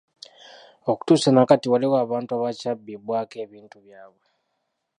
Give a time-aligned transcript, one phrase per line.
[0.91, 4.25] Okutuusa na kati waliwo abantu abakyabbibwako ebintu by’abwe.